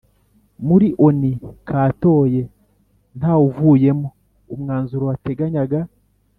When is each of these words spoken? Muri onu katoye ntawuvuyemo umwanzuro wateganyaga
Muri 0.67 0.87
onu 1.05 1.31
katoye 1.67 2.41
ntawuvuyemo 3.17 4.07
umwanzuro 4.53 5.03
wateganyaga 5.09 5.79